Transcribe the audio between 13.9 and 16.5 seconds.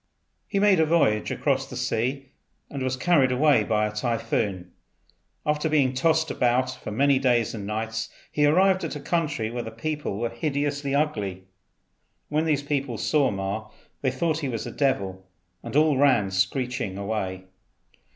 they thought he was a devil and all ran